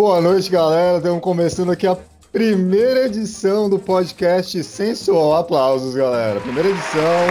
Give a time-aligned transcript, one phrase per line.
[0.00, 0.96] Boa noite, galera.
[0.96, 1.94] Estamos começando aqui a
[2.32, 5.36] primeira edição do podcast Sensual.
[5.36, 6.40] Aplausos, galera.
[6.40, 7.26] Primeira edição.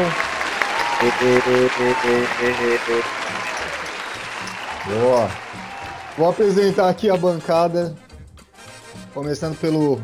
[4.86, 5.32] Boa.
[6.15, 7.96] Vou apresentar aqui a bancada,
[9.15, 9.99] começando pelo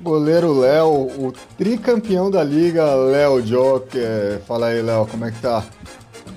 [0.00, 4.40] goleiro Léo, o tricampeão da liga, Léo Joker.
[4.48, 5.62] Fala aí, Léo, como é que tá?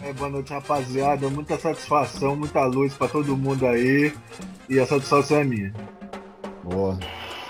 [0.05, 1.29] É, boa noite, rapaziada.
[1.29, 4.13] Muita satisfação, muita luz para todo mundo aí.
[4.67, 5.73] E a satisfação é minha.
[6.61, 6.99] Boa.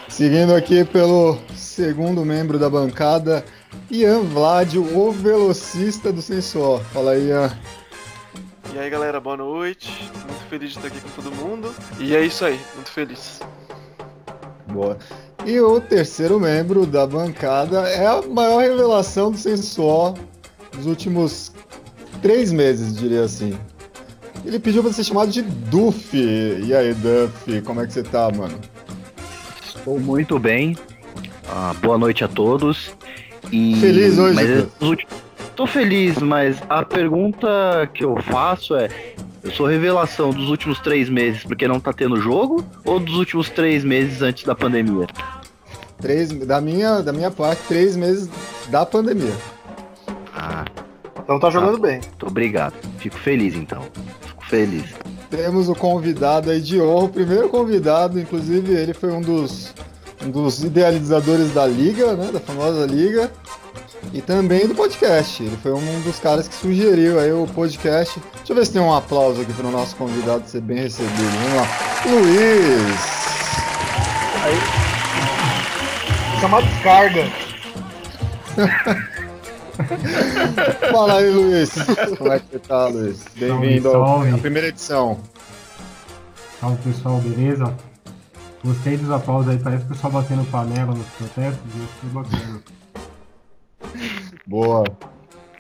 [0.08, 3.44] Seguindo aqui pelo segundo membro da bancada,
[3.90, 6.80] Ian Vlad, o velocista do Sensor.
[6.94, 7.58] Fala aí, Ian.
[8.72, 10.08] E aí, galera, boa noite.
[10.14, 11.74] Muito feliz de estar aqui com todo mundo.
[11.98, 13.40] E é isso aí, muito feliz.
[14.68, 15.00] Boa.
[15.44, 20.14] E o terceiro membro da bancada é a maior revelação do Sensor
[20.76, 21.53] dos últimos
[22.24, 23.54] três meses, diria assim.
[24.46, 26.18] Ele pediu pra ser chamado de Duff.
[26.18, 28.58] E aí, Duff, como é que você tá, mano?
[29.64, 30.76] Estou muito bem.
[31.48, 32.92] Ah, boa noite a todos.
[33.52, 33.76] E...
[33.76, 34.98] Feliz hoje, mas
[35.56, 38.90] Tô feliz, mas a pergunta que eu faço é:
[39.44, 42.66] eu sou revelação dos últimos três meses porque não tá tendo jogo?
[42.84, 45.06] Ou dos últimos três meses antes da pandemia?
[46.02, 48.30] Três, da, minha, da minha parte, três meses
[48.70, 49.34] da pandemia.
[51.24, 52.00] Ah, Então tá jogando bem.
[52.00, 52.74] muito obrigado.
[53.00, 53.82] Fico feliz então.
[54.28, 54.86] Fico feliz.
[55.30, 59.74] Temos o convidado aí de honra, o primeiro convidado, inclusive ele foi um dos,
[60.24, 62.30] um dos idealizadores da Liga, né?
[62.32, 63.32] Da famosa Liga.
[64.14, 65.42] E também do podcast.
[65.42, 68.20] Ele foi um dos caras que sugeriu aí o podcast.
[68.36, 71.14] Deixa eu ver se tem um aplauso aqui para o nosso convidado ser bem recebido.
[71.16, 71.68] Vamos lá.
[72.06, 73.24] Luiz!
[76.42, 77.26] Chamar descarga.
[80.92, 81.72] Fala aí, Luiz.
[82.18, 83.26] Como é que você tá, Luiz?
[83.36, 85.20] Bem-vindo à primeira edição.
[86.60, 87.76] Salve pessoal, beleza?
[88.64, 91.62] Gostei dos aplausos aí, parece o pessoal batendo panela nos protestos,
[92.04, 92.62] bacana.
[94.46, 94.84] Boa.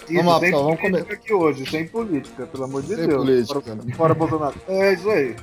[0.03, 3.15] Isso, Vamos lá, pessoal, vamos política aqui hoje, sem política, pelo amor de Sem Deus.
[3.15, 4.55] política, Fora, fora Bolsonaro.
[4.67, 5.35] É isso aí.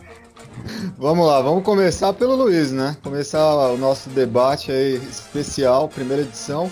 [0.97, 2.97] Vamos lá, vamos começar pelo Luiz, né?
[3.03, 6.71] Começar o nosso debate aí especial, primeira edição.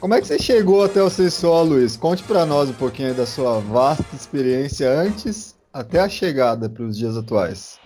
[0.00, 1.94] Como é que você chegou até o Sensor, Luiz?
[1.94, 6.84] Conte pra nós um pouquinho aí da sua vasta experiência antes até a chegada para
[6.84, 7.78] os dias atuais.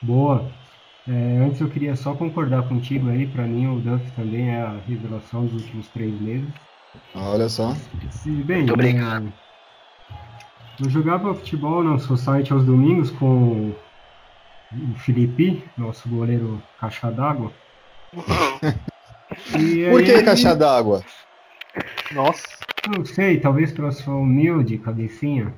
[0.00, 0.48] Boa.
[1.08, 4.78] É, antes eu queria só concordar contigo aí, pra mim o Duff também é a
[4.86, 6.48] revelação dos últimos três meses.
[7.16, 7.74] Olha só.
[8.24, 9.26] E, bem, Muito obrigado.
[9.26, 13.74] é, eu jogava futebol no Society aos domingos com
[14.72, 17.52] o Felipe, nosso goleiro caixa d'água.
[19.58, 21.02] E Por aí que ele- caixa d'água?
[22.12, 22.46] Nossa.
[22.88, 25.52] Não sei, talvez pela sua humilde cabecinha.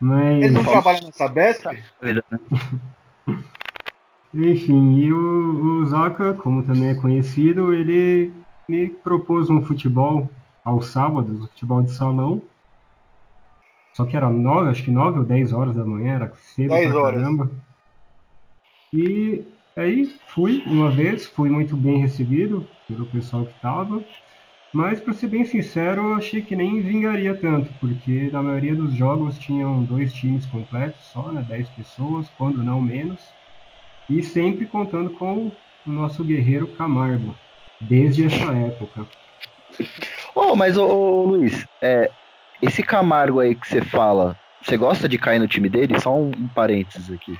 [0.00, 0.44] Mas.
[0.44, 1.64] Ele não trabalha nessa Besp?
[4.34, 8.32] Enfim, e o, o Zaka, como também é conhecido, ele
[8.68, 10.28] me propôs um futebol
[10.64, 12.42] aos sábados, um futebol de salão.
[13.94, 16.90] Só que era nove, acho que nove ou dez horas da manhã, era cedo 10
[16.90, 17.20] pra horas.
[17.20, 17.50] caramba.
[18.92, 19.42] E
[19.76, 24.02] aí fui uma vez, fui muito bem recebido pelo pessoal que tava.
[24.72, 28.92] Mas para ser bem sincero, eu achei que nem vingaria tanto, porque na maioria dos
[28.92, 31.44] jogos tinham dois times completos só, né?
[31.48, 33.20] 10 pessoas, quando não menos.
[34.08, 35.50] E sempre contando com
[35.86, 37.34] o nosso guerreiro Camargo,
[37.80, 39.06] desde essa época.
[40.34, 42.10] Ô, mas ô, ô, Luiz, é,
[42.60, 45.98] esse Camargo aí que você fala, você gosta de cair no time dele?
[46.00, 47.36] Só um, um parênteses aqui.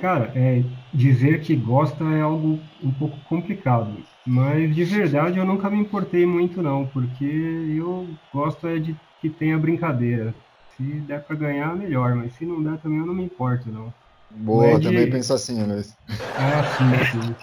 [0.00, 3.96] Cara, é, dizer que gosta é algo um pouco complicado,
[4.26, 9.30] mas de verdade eu nunca me importei muito não, porque eu gosto é de que
[9.30, 10.34] tenha brincadeira.
[10.76, 13.92] Se der pra ganhar, melhor, mas se não der também eu não me importo não.
[14.30, 15.96] Boa, Ed- também penso assim, Luiz.
[16.36, 17.36] Ah, sim, sim.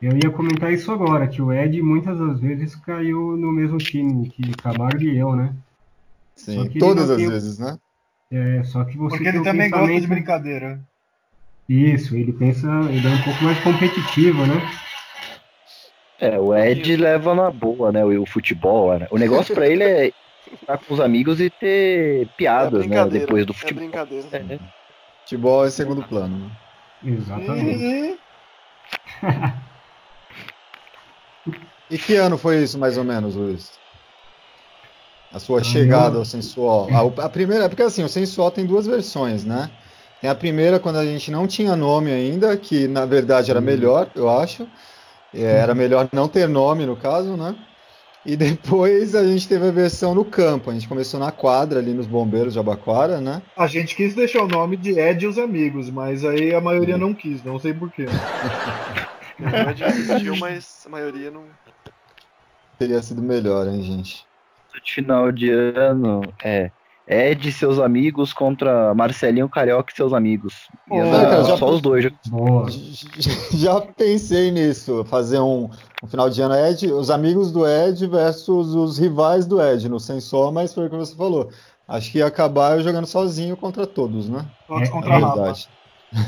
[0.00, 4.28] Eu ia comentar isso agora, que o Ed muitas das vezes caiu no mesmo time
[4.30, 5.54] que Camargo e eu, né?
[6.36, 7.76] Sim, todas as tem- vezes, né?
[8.30, 10.87] É, só que você Porque ele também gosta de pensamento- brincadeira.
[11.68, 14.54] Isso, ele pensa, ele é um pouco mais competitivo, né?
[16.20, 18.04] É, o Ed leva na boa, né?
[18.04, 19.06] O, o futebol, né?
[19.10, 20.06] O negócio pra ele é
[20.60, 22.88] estar com os amigos e ter piadas, né?
[22.88, 23.82] brincadeira, Depois do É futebol.
[23.82, 24.26] brincadeira.
[24.32, 24.58] É.
[25.22, 26.38] Futebol é segundo plano.
[26.38, 26.50] né?
[27.04, 27.84] Exatamente.
[27.84, 28.18] E
[31.90, 33.72] E que ano foi isso, mais ou menos, Luiz?
[35.32, 36.86] A sua chegada ao sensual.
[36.92, 39.70] A, a primeira, é porque assim, o sensual tem duas versões, né?
[40.20, 43.64] Tem a primeira quando a gente não tinha nome ainda, que na verdade era Hum.
[43.64, 44.66] melhor, eu acho.
[45.34, 47.54] É, Era melhor não ter nome no caso, né?
[48.24, 50.70] E depois a gente teve a versão no campo.
[50.70, 53.40] A gente começou na quadra ali nos bombeiros de Abaquara, né?
[53.56, 56.98] A gente quis deixar o nome de Ed e os amigos, mas aí a maioria
[56.98, 58.06] não quis, não sei porquê.
[59.38, 61.44] Na verdade existiu, mas a maioria não.
[62.78, 64.26] Teria sido melhor, hein, gente?
[64.84, 66.70] De final de ano, é.
[67.08, 70.68] Ed e seus amigos contra Marcelinho Carioca e seus amigos.
[70.90, 72.10] Dar cara, já- só os dois.
[72.28, 72.66] Boa.
[73.54, 75.70] Já pensei nisso, fazer um,
[76.02, 79.98] um final de ano Ed, os amigos do Ed versus os rivais do Ed, no
[79.98, 81.50] sensor, mas foi o que você falou.
[81.86, 84.44] Acho que ia acabar eu jogando sozinho contra todos, né?
[84.66, 85.34] Todos É, contra Na a Rapa.
[85.36, 85.68] verdade.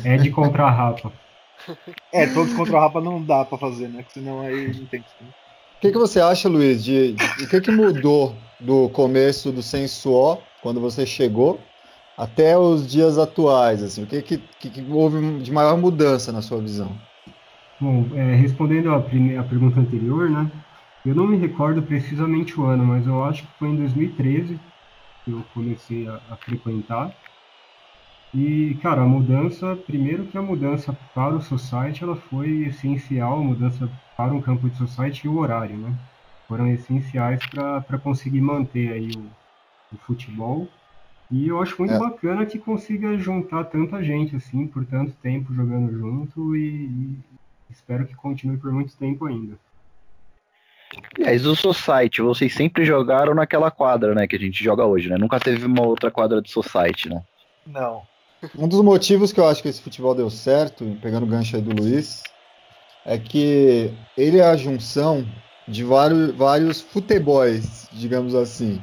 [0.05, 1.13] É de contra a rapa.
[2.13, 3.99] É, todos contra a Rapa não dá pra fazer, né?
[4.03, 7.49] Porque senão aí não tem que O que, que você acha, Luiz, de, de- o
[7.49, 11.71] que, que mudou do começo do Sensuó, quando você chegou,
[12.17, 13.83] até os dias atuais?
[13.83, 17.01] Assim, o que, que, que- houve de maior mudança na sua visão?
[17.79, 20.51] Bom, é, respondendo a pergunta anterior, né?
[21.05, 24.59] Eu não me recordo precisamente o ano, mas eu acho que foi em 2013
[25.25, 27.17] que eu comecei a, a frequentar.
[28.33, 33.45] E, cara, a mudança, primeiro que a mudança para o Society, ela foi essencial, a
[33.45, 35.99] mudança para um campo de Society e o horário, né?
[36.47, 39.33] Foram essenciais para conseguir manter aí o,
[39.93, 40.69] o futebol.
[41.31, 41.99] E eu acho muito É.
[41.99, 47.19] bacana que consiga juntar tanta gente, assim, por tanto tempo jogando junto e, e
[47.71, 49.57] espero que continue por muito tempo ainda.
[51.17, 54.27] Aliás, o Society, vocês sempre jogaram naquela quadra, né?
[54.27, 55.17] Que a gente joga hoje, né?
[55.17, 57.23] Nunca teve uma outra quadra de Society, né?
[57.65, 58.03] Não.
[58.59, 61.63] Um dos motivos que eu acho que esse futebol deu certo, pegando o gancho aí
[61.63, 62.25] do Luiz,
[63.07, 65.25] é que ele é a junção
[65.69, 68.83] de vários, vários futebols, digamos assim.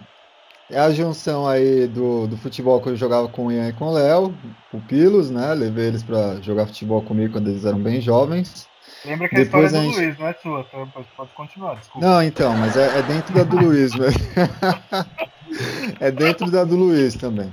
[0.70, 3.86] É a junção aí do, do futebol que eu jogava com o Ian e com
[3.86, 4.34] o Léo,
[4.70, 5.54] pupilos, né?
[5.54, 8.68] Levei eles pra jogar futebol comigo quando eles eram bem jovens.
[9.06, 10.64] Lembra que a Depois história é a do gente- Luiz, não é sua.
[10.66, 10.86] tá?
[11.16, 12.06] Pode- continuar, desculpa.
[12.06, 14.20] Não, então, mas é, é dentro da do Luiz, mesmo.
[16.00, 17.52] é dentro da do Luiz também.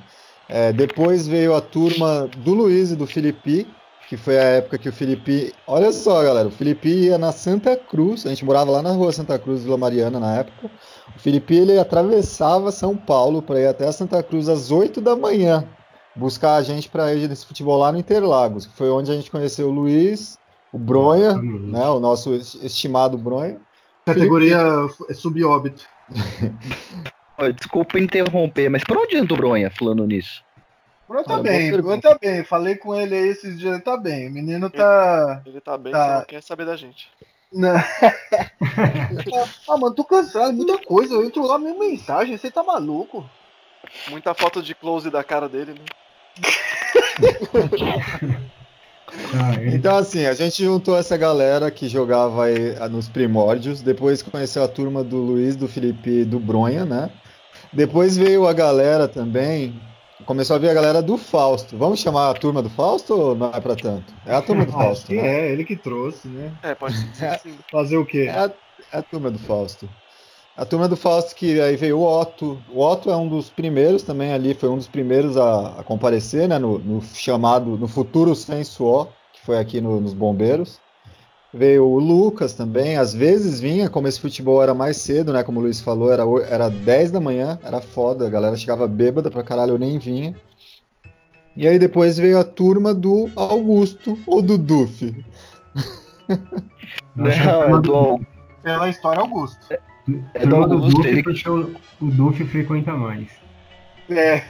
[0.48, 3.66] É, depois veio a turma do Luiz e do Felipe,
[4.08, 5.54] que foi a época que o Felipe.
[5.66, 9.12] Olha só, galera, o Felipe ia na Santa Cruz, a gente morava lá na rua
[9.12, 10.70] Santa Cruz, Vila Mariana na época.
[11.16, 15.14] O Felipe ele atravessava São Paulo para ir até a Santa Cruz às 8 da
[15.16, 15.66] manhã,
[16.16, 19.30] buscar a gente para ir nesse futebol lá no Interlagos, que foi onde a gente
[19.30, 20.38] conheceu o Luiz,
[20.72, 23.60] o Bronha, né, o nosso estimado Bronha.
[24.06, 24.58] Categoria
[25.08, 25.84] é subóbito.
[27.56, 30.42] Desculpa interromper, mas por onde anda o Bronha falando nisso?
[31.08, 32.08] Bruno tá Ah, bem, Bruno pergunta.
[32.10, 32.44] tá bem.
[32.44, 34.28] Falei com ele aí esses dias, ele tá bem.
[34.28, 35.42] O menino tá.
[35.44, 36.18] Ele tá bem, Tá.
[36.20, 37.08] não quer saber da gente.
[37.54, 37.74] Não.
[39.68, 41.14] ah, mano, tô cansado, muita coisa.
[41.14, 43.24] Eu entro lá, minha mensagem, você tá maluco?
[44.10, 45.84] Muita foto de close da cara dele, né?
[49.32, 53.80] Ah, ele- Então, assim, a gente juntou essa galera que jogava aí ah, nos primórdios,
[53.82, 57.10] depois conheceu a turma do Luiz, do Felipe e do Bronha, né?
[57.72, 59.80] Depois veio a galera também,
[60.24, 61.76] começou a vir a galera do Fausto.
[61.76, 64.12] Vamos chamar a turma do Fausto ou não é pra tanto?
[64.26, 65.26] É a turma do Acho Fausto, que né?
[65.26, 66.52] é, ele que trouxe, né?
[66.62, 67.06] É, pode ser
[67.38, 67.58] que sim.
[67.70, 68.26] Fazer o quê?
[68.28, 68.52] É a,
[68.92, 69.88] é a turma do Fausto.
[70.56, 72.62] A turma do Fausto que aí veio o Otto.
[72.72, 76.48] O Otto é um dos primeiros também ali, foi um dos primeiros a, a comparecer,
[76.48, 76.58] né?
[76.58, 80.78] No, no chamado, no futuro Sensuó, que foi aqui no- nos Bombeiros.
[81.56, 85.44] Veio o Lucas também, às vezes vinha, como esse futebol era mais cedo, né?
[85.44, 89.30] Como o Luiz falou, era, era 10 da manhã, era foda, a galera chegava bêbada
[89.30, 90.34] pra caralho, eu nem vinha.
[91.56, 95.02] E aí depois veio a turma do Augusto, ou do Duf.
[95.06, 95.14] eu
[97.24, 98.20] acho que Não, a é turma do,
[98.64, 99.72] Pela história, Augusto.
[99.72, 99.78] é
[100.44, 103.28] do turma do Augusto, Duff, ele- porque o, o Duff frequenta mais.
[104.10, 104.42] É.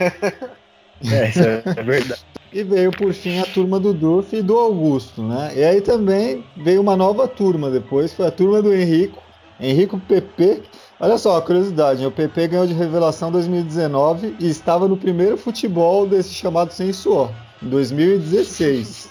[1.03, 2.25] É, isso é verdade.
[2.53, 5.53] E veio por fim a turma do Duff e do Augusto, né?
[5.57, 9.23] E aí também veio uma nova turma depois, foi a turma do Henrico.
[9.59, 10.63] Henrico PP.
[11.01, 16.07] Olha só, a curiosidade, o PP ganhou de revelação 2019 e estava no primeiro futebol
[16.07, 17.29] desse chamado Sensuó,
[17.63, 19.11] em 2016.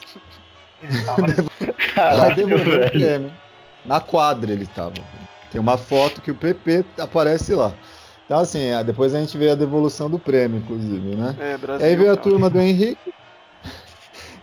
[0.82, 1.22] Ele tava
[1.96, 3.32] Ela Caralho.
[3.86, 4.94] Na quadra ele estava.
[5.52, 7.74] Tem uma foto que o PP aparece lá.
[8.26, 11.36] Então assim, ah, depois a gente vê a devolução do prêmio, inclusive, né?
[11.40, 11.86] É, Brasil.
[11.86, 13.14] Aí veio a turma do Henrique.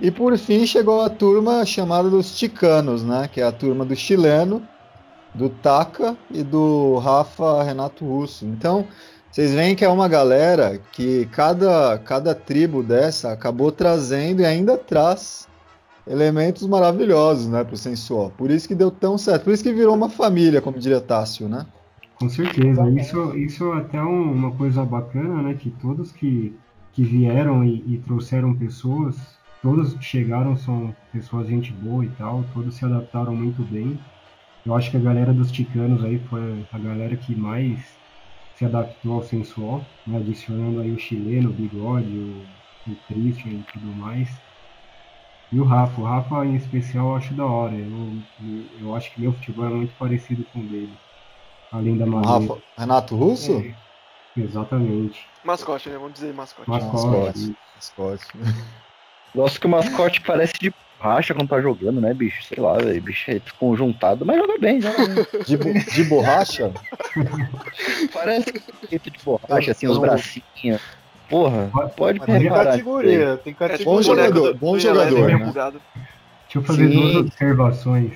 [0.01, 3.29] E por fim chegou a turma chamada dos Ticanos, né?
[3.31, 4.67] Que é a turma do chileno,
[5.35, 8.47] do Taca e do Rafa Renato Russo.
[8.47, 8.87] Então,
[9.31, 14.77] vocês veem que é uma galera que cada, cada tribo dessa acabou trazendo e ainda
[14.77, 15.47] traz
[16.07, 18.33] elementos maravilhosos, né, pro sensual.
[18.37, 19.45] Por isso que deu tão certo.
[19.45, 21.67] Por isso que virou uma família, como diria Tássio, né?
[22.21, 22.89] Com certeza.
[23.01, 25.55] Isso, isso é até um- uma coisa bacana, né?
[25.55, 26.57] Que todos que,
[26.93, 29.17] que vieram e, e trouxeram pessoas,
[29.63, 34.05] todos que chegaram são pessoas gente boa e tal, todos se adaptaram muito bem.
[34.65, 38.01] Eu acho que a galera dos Ticanos aí foi a galera que mais
[38.55, 42.49] se adaptou ao sensual, né, adicionando aí o chileno, o bigode, o,
[42.87, 44.43] o Christian e tudo mais.
[45.53, 47.77] E o Rafa, o Rafa em especial eu acho da hora.
[47.79, 48.27] Eu,
[48.81, 50.99] eu acho que meu futebol é muito parecido com o dele.
[51.73, 52.53] Além da O maneira.
[52.53, 53.53] Rafa, Renato Russo?
[53.53, 55.27] É, exatamente.
[55.45, 55.97] Mascote, né?
[55.97, 56.69] Vamos dizer mascote.
[56.69, 56.97] Mascote.
[57.07, 57.57] Mascote.
[57.77, 58.27] Mascote.
[59.35, 62.43] Gosto que o mascote parece de borracha quando tá jogando, né, bicho?
[62.43, 63.01] Sei lá, velho.
[63.01, 65.25] Bicho é desconjuntado, mas joga bem, joga bem.
[65.47, 66.73] De, bo- de borracha?
[68.13, 68.53] Parece
[68.89, 70.83] feito de borracha, assim, os bracinhos.
[71.29, 73.85] Porra, pode Mas tem categoria, tem É tipo categoria.
[73.85, 75.53] Bom jogador, do- bom do jogador, né?
[76.43, 76.95] Deixa eu fazer Sim.
[77.01, 78.13] duas observações.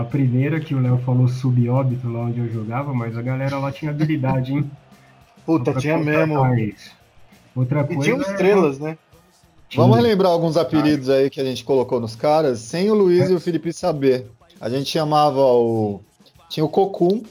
[0.00, 3.72] A primeira que o Léo falou subóbito lá onde eu jogava, mas a galera lá
[3.72, 4.70] tinha habilidade, hein?
[5.44, 6.54] Puta, tinha mesmo.
[6.54, 6.90] isso.
[7.56, 8.02] Outra E coisa.
[8.02, 8.96] tinha é- estrelas, né?
[9.68, 13.28] tinha- Vamos relembrar alguns apelidos aí que a gente colocou nos caras, sem o Luiz
[13.28, 14.26] e o Felipe saber.
[14.60, 16.00] A gente chamava o.
[16.48, 17.22] Tinha o Cocum,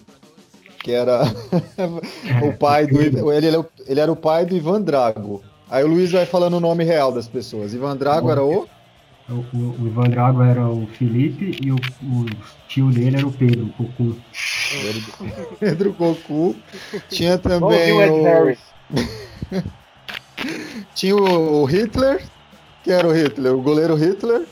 [0.83, 1.21] que era
[2.43, 2.99] o pai do.
[3.31, 5.41] Ele, o- ele era o pai do Ivan Drago.
[5.69, 7.73] Aí o Luiz vai falando o nome real das pessoas.
[7.73, 8.67] Ivan Drago era o.
[9.29, 12.25] O, o, o Ivan Drago era o Felipe e o, o
[12.67, 14.15] tio dele era o Pedro, o Cocum.
[15.59, 16.55] Pedro Cocu.
[17.09, 18.57] Tinha também o.
[20.95, 22.23] Tinha o Hitler,
[22.83, 24.45] que era o Hitler, o goleiro Hitler.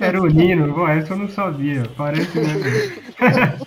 [0.00, 1.88] Era o Nino, Pô, essa eu não sabia.
[1.96, 3.66] Parece mesmo.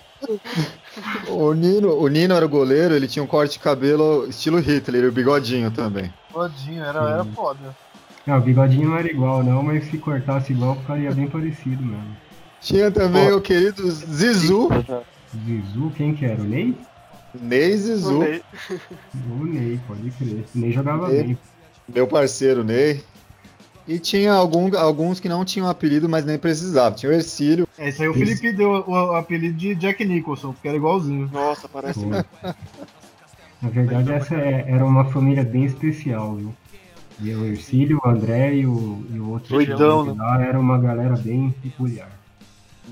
[1.28, 5.04] O Nino, o Nino era o goleiro, ele tinha um corte de cabelo estilo Hitler
[5.04, 6.12] e o bigodinho também.
[6.32, 7.74] Todinho, era, era foda.
[8.30, 12.16] Não, o bigodinho não era igual, não, mas se cortasse igual ficaria bem parecido mesmo.
[12.60, 14.68] Tinha também o querido Zizu,
[15.44, 16.40] Zizu, quem que era?
[16.40, 16.76] O Ney?
[17.40, 18.42] Ney Zizu, Não sei.
[19.30, 20.44] O Ney, pode crer.
[20.54, 21.22] O Ney jogava Ney.
[21.24, 21.38] bem.
[21.92, 23.02] meu parceiro Ney.
[23.88, 26.94] E tinha algum- alguns que não tinham apelido, mas nem precisava.
[26.94, 28.20] Tinha o Ercílio, Esse aí o Isso.
[28.20, 31.28] Felipe deu o, o apelido de Jack Nicholson, porque era igualzinho.
[31.32, 31.98] Nossa, parece.
[31.98, 32.10] Pô.
[33.60, 36.54] Na verdade, essa é- era uma família bem especial, viu?
[37.22, 40.78] E o Ercílio, o André e o, e o outro Doidão, tio lá era uma
[40.78, 42.08] galera bem peculiar.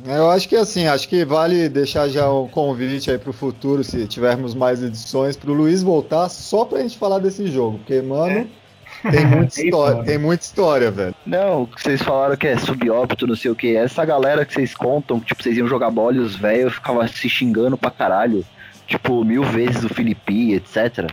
[0.07, 4.07] Eu acho que assim, acho que vale deixar já um convite aí pro futuro, se
[4.07, 7.79] tivermos mais edições, pro Luiz voltar só pra gente falar desse jogo.
[7.79, 8.49] Porque, mano,
[9.11, 11.15] tem muita história, tem muita história, velho.
[11.27, 13.77] Não, que vocês falaram que é subóbito, não sei o que.
[13.77, 17.07] Essa galera que vocês contam, que tipo, vocês iam jogar bola e os velhos ficavam
[17.09, 18.45] se xingando pra caralho.
[18.87, 21.11] Tipo, mil vezes o Felipe, etc.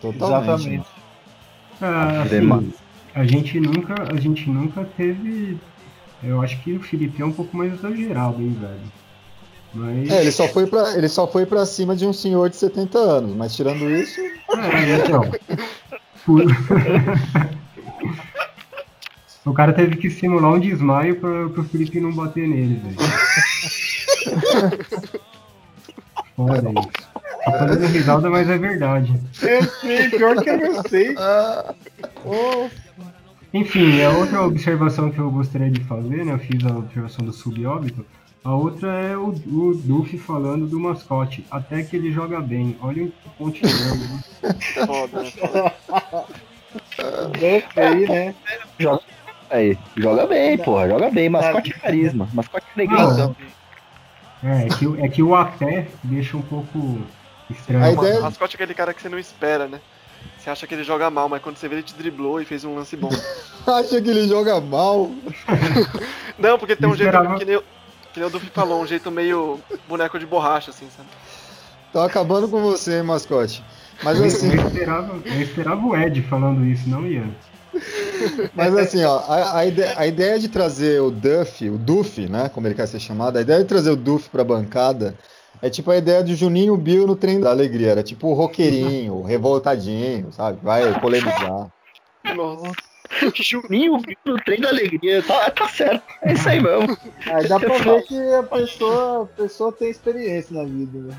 [0.00, 0.48] Totalmente.
[0.48, 0.94] Exatamente.
[1.80, 2.72] Ah, assim,
[3.14, 5.58] a gente nunca, a gente nunca teve.
[6.22, 8.80] Eu acho que o Felipe é um pouco mais exagerado, hein, velho.
[9.74, 10.10] Mas.
[10.10, 12.98] É, ele só, foi pra, ele só foi pra cima de um senhor de 70
[12.98, 15.30] anos, mas tirando isso, É, então.
[16.24, 16.44] Por-
[19.44, 22.96] o cara teve que simular um desmaio pra, pro Felipe não bater nele, velho.
[26.36, 27.03] Foda isso.
[27.44, 29.14] Tá fazendo risada, mas é verdade.
[29.42, 31.14] Eu sei, pior que eu não sei.
[33.52, 36.32] Enfim, a outra observação que eu gostaria de fazer, né?
[36.32, 38.04] Eu fiz a observação do subóbito.
[38.42, 41.46] A outra é o, o Duffy falando do mascote.
[41.50, 42.76] Até que ele joga bem.
[42.82, 43.96] Olha o pontilhão.
[43.96, 44.22] né?
[44.86, 45.32] Foda, né?
[47.76, 48.34] Aí, né?
[49.50, 51.28] Aí, joga bem, porra, joga bem.
[51.28, 52.84] Mascote é carisma, mascote é.
[52.86, 53.36] Não.
[54.42, 56.98] É, é que, o- é que o até deixa um pouco
[57.50, 57.84] estranho.
[57.84, 59.80] A ideia- O mascote é aquele cara que você não espera, né?
[60.38, 62.64] Você acha que ele joga mal, mas quando você vê ele te driblou e fez
[62.64, 63.08] um lance bom.
[63.66, 65.10] acha que ele joga mal.
[66.38, 67.62] Não, porque tem um Eu jeito que nem, o-
[68.12, 69.58] que nem o Duffy falou, um jeito meio
[69.88, 71.08] boneco de borracha, assim, sabe?
[71.92, 73.62] Tô acabando com você, hein, mascote.
[74.02, 77.30] Mas Eu, assim, eu esperava, eu esperava o Ed falando isso, não o Ian.
[78.54, 82.48] mas assim, ó, a, a ideia, a ideia de trazer o Duff, o Duff, né,
[82.48, 85.14] como ele quer ser chamado, a ideia de trazer o Duff pra bancada
[85.64, 89.22] é tipo a ideia de Juninho Bill no trem da alegria, era tipo o roqueirinho,
[89.24, 91.68] revoltadinho, sabe, vai polemizar.
[92.36, 92.70] Nossa.
[93.34, 95.22] Juninho no trem da alegria.
[95.22, 96.02] Tá, tá certo.
[96.20, 96.98] É isso aí mesmo.
[97.32, 101.16] Aí dá pra ver que a pessoa, a pessoa tem experiência na vida, né?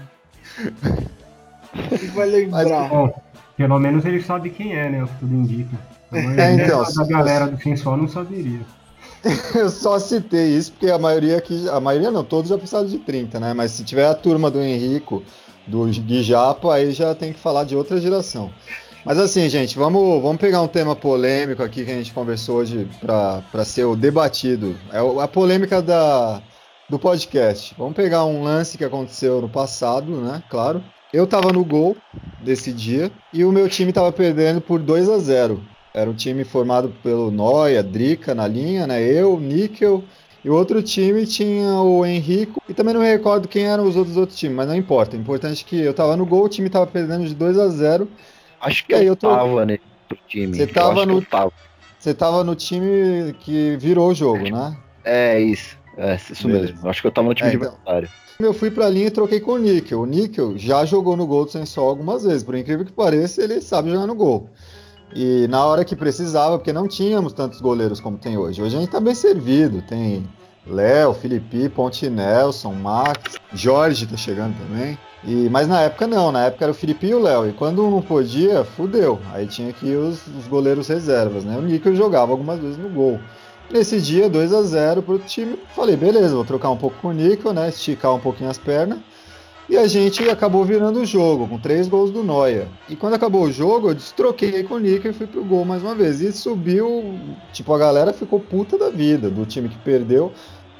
[2.14, 2.90] Vai lembrar?
[2.90, 3.22] Bom,
[3.58, 5.04] pelo menos ele sabe quem é, né?
[5.04, 5.76] O que tudo indica.
[6.12, 8.62] A É, então, da galera do sensual não saberia.
[9.56, 13.00] Eu só citei isso porque a maioria aqui, a maioria não, todos já passaram de
[13.00, 15.24] 30, né, mas se tiver a turma do Henrico,
[15.66, 16.24] do Gui
[16.72, 18.52] aí já tem que falar de outra geração.
[19.04, 22.88] Mas assim, gente, vamos, vamos pegar um tema polêmico aqui que a gente conversou hoje
[23.00, 24.76] para ser o debatido.
[24.92, 26.42] É a polêmica da,
[26.90, 27.76] do podcast.
[27.78, 30.42] Vamos pegar um lance que aconteceu no passado, né?
[30.50, 30.84] Claro.
[31.14, 31.96] Eu tava no gol
[32.42, 36.44] desse dia e o meu time tava perdendo por 2 a 0 Era um time
[36.44, 39.02] formado pelo Noia, Drica na linha, né?
[39.02, 40.04] Eu, Níquel
[40.44, 43.96] E o outro time tinha o Henrico, e também não me recordo quem eram os
[43.96, 45.16] outros outros times, mas não importa.
[45.16, 47.70] O importante é que eu tava no gol, o time tava perdendo de 2 a
[47.70, 48.08] 0
[48.60, 49.82] Acho que aí, eu, eu tô- tava nesse
[50.28, 50.56] time.
[50.58, 51.26] Você tava no-.
[51.98, 54.76] Você tava no time que virou o jogo, né?
[55.04, 55.78] É isso.
[55.98, 56.74] É, isso Beleza.
[56.74, 56.90] mesmo.
[56.90, 57.70] Acho que eu tava no time É, de então.
[57.70, 58.10] adversário.
[58.38, 60.02] Eu fui pra linha e troquei com o Níquel.
[60.02, 63.62] O Níquel já jogou no gol do Sensol algumas vezes, por incrível que pareça, ele
[63.62, 64.50] sabe jogar no gol.
[65.14, 68.62] E na hora que precisava, porque não tínhamos tantos goleiros como tem hoje.
[68.62, 69.82] Hoje a gente tá bem servido.
[69.82, 70.28] Tem
[70.68, 74.98] Léo, Felipe, Ponte Nelson, Max, Jorge tá chegando também.
[75.24, 77.50] E, mas na época não, na época era o Felipe e o Léo.
[77.50, 79.20] E quando um não podia, fudeu.
[79.34, 81.58] Aí tinha que ir os, os goleiros reservas, né?
[81.58, 83.20] O Níquel jogava algumas vezes no gol.
[83.72, 85.58] Nesse dia, 2 a 0 pro time.
[85.76, 87.70] Falei, beleza, vou trocar um pouco com o Níquel, né?
[87.70, 89.00] Esticar um pouquinho as pernas.
[89.68, 92.68] E a gente acabou virando o jogo, com três gols do Noia.
[92.88, 95.82] E quando acabou o jogo, eu destroquei com o Níquel e fui pro gol mais
[95.82, 96.22] uma vez.
[96.22, 97.18] E subiu,
[97.52, 100.32] tipo, a galera ficou puta da vida do time que perdeu.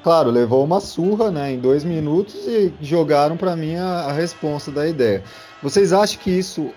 [0.04, 4.70] Claro, levou uma surra, né, em dois minutos e jogaram pra mim a, a responsa
[4.70, 5.24] da ideia.
[5.60, 6.70] Vocês acham que isso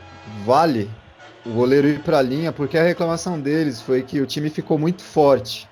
[0.43, 0.89] vale
[1.45, 2.51] o goleiro ir pra linha?
[2.51, 5.69] Porque a reclamação deles foi que o time ficou muito forte,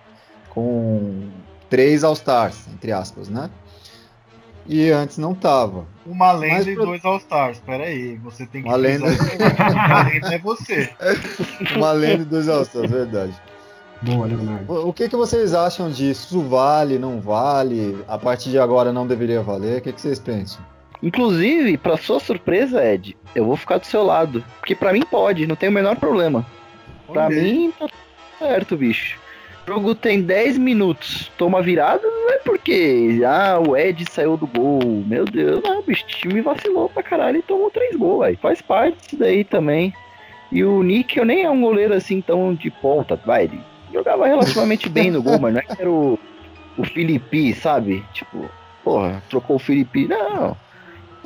[0.50, 1.30] com
[1.68, 3.50] três All-Stars, entre aspas, né?
[4.68, 5.86] E antes não tava.
[6.06, 7.60] Uma lenda Mas e dois All-Stars.
[7.66, 9.06] Pera aí, você tem que Uma lenda.
[9.06, 10.90] Uma lenda é você.
[11.76, 13.34] Uma lenda dos All-Stars, verdade.
[14.02, 14.72] Boa, Leonardo.
[14.72, 16.28] O o que, que vocês acham disso?
[16.28, 17.98] Isso vale, não vale?
[18.08, 19.80] A partir de agora não deveria valer?
[19.80, 20.62] O que, que vocês pensam?
[21.02, 24.44] Inclusive, pra sua surpresa, Ed, eu vou ficar do seu lado.
[24.60, 26.46] Porque pra mim pode, não tem o menor problema.
[27.12, 27.42] Pra Ok.
[27.42, 27.92] mim tá tudo
[28.40, 29.18] certo, bicho.
[29.68, 31.30] O jogo tem 10 minutos.
[31.38, 34.82] Toma virada, não é porque ah, o Ed saiu do gol.
[35.06, 38.38] Meu Deus, não, bicho, o time vacilou pra caralho e tomou 3 gols, velho.
[38.38, 39.94] Faz parte disso daí também.
[40.54, 43.44] E o Nick, eu nem é um goleiro assim tão de ponta, vai.
[43.44, 43.60] Ele
[43.92, 46.18] jogava relativamente bem no gol, mas não é que era o,
[46.78, 48.06] o Felipe, sabe?
[48.14, 48.50] Tipo,
[48.86, 50.08] porra, trocou o Felipe.
[50.08, 50.56] Não.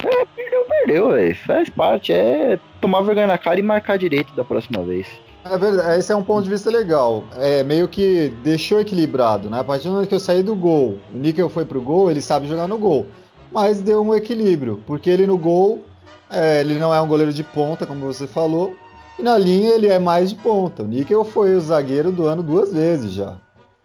[0.03, 1.35] É, perdeu, perdeu, velho.
[1.35, 2.11] Faz parte.
[2.11, 5.07] É tomar vergonha na cara e marcar direito da próxima vez.
[5.43, 7.23] É verdade, esse é um ponto de vista legal.
[7.35, 9.59] É meio que deixou equilibrado, né?
[9.59, 12.21] A partir do momento que eu saí do gol, o Níquel foi pro gol, ele
[12.21, 13.07] sabe jogar no gol.
[13.51, 15.83] Mas deu um equilíbrio, porque ele no gol,
[16.29, 18.75] é, ele não é um goleiro de ponta, como você falou,
[19.17, 20.83] e na linha ele é mais de ponta.
[20.83, 23.37] O Níquel foi o zagueiro do ano duas vezes já.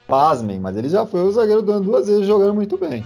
[0.07, 3.05] Pasmem, mas ele já foi o zagueiro do ano duas vezes jogando muito bem.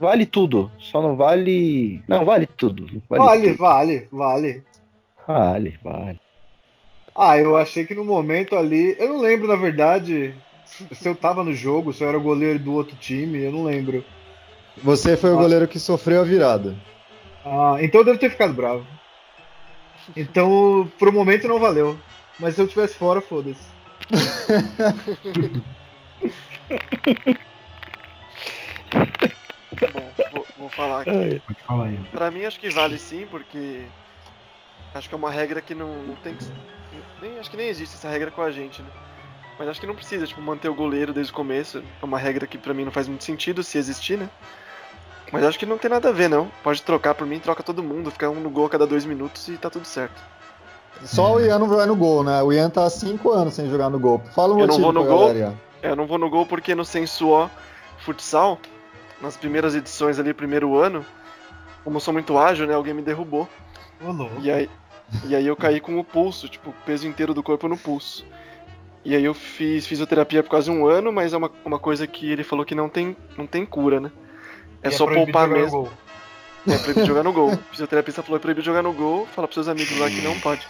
[0.00, 0.70] Vale tudo.
[0.78, 2.02] Só não vale.
[2.08, 2.86] Não, vale tudo.
[3.08, 3.24] Vale.
[3.24, 3.58] Vale, tudo.
[3.58, 4.64] vale, vale.
[5.26, 6.23] Vale, vale.
[7.14, 8.96] Ah, eu achei que no momento ali.
[8.98, 12.58] Eu não lembro, na verdade, se eu tava no jogo, se eu era o goleiro
[12.58, 14.04] do outro time, eu não lembro.
[14.82, 16.74] Você foi o goleiro que sofreu a virada.
[17.44, 18.84] Ah, então eu devo ter ficado bravo.
[20.16, 21.96] Então, pro momento não valeu.
[22.38, 23.62] Mas se eu tivesse fora, foda-se.
[29.92, 31.40] Bom, vou, vou falar aqui.
[31.46, 31.98] Pode falar aí.
[32.10, 33.82] Pra mim acho que vale sim, porque
[34.94, 36.44] acho que é uma regra que não, não tem que.
[37.20, 38.88] Nem, acho que nem existe essa regra com a gente, né?
[39.58, 41.78] Mas acho que não precisa, tipo, manter o goleiro desde o começo.
[42.00, 44.28] É uma regra que pra mim não faz muito sentido se existir, né?
[45.32, 46.50] Mas acho que não tem nada a ver, não.
[46.62, 49.48] Pode trocar por mim, troca todo mundo, fica um no gol a cada dois minutos
[49.48, 50.20] e tá tudo certo.
[51.04, 52.42] Só o Ian não vai no gol, né?
[52.42, 54.20] O Ian tá há cinco anos sem jogar no gol.
[54.34, 55.26] Fala um Eu não motivo vou no pra gol?
[55.28, 55.54] galera.
[55.82, 57.48] É, eu não vou no gol porque no Sensuó
[57.98, 58.58] Futsal,
[59.20, 61.04] nas primeiras edições ali, primeiro ano,
[61.82, 62.74] como eu sou muito ágil, né?
[62.74, 63.48] Alguém me derrubou.
[64.04, 64.34] Ô, louco.
[64.40, 64.70] E aí,
[65.26, 68.24] e aí eu caí com o pulso, tipo, o peso inteiro do corpo no pulso.
[69.04, 72.30] E aí eu fiz fisioterapia por quase um ano, mas é uma, uma coisa que
[72.30, 74.10] ele falou que não tem, não tem cura, né?
[74.82, 75.82] É E só proibido poupar jogar no mesmo.
[75.82, 75.92] gol.
[76.66, 77.52] É proibido jogar no gol.
[77.52, 80.38] O fisioterapeuta falou é proibido jogar no gol, fala pros seus amigos lá que não
[80.40, 80.66] pode.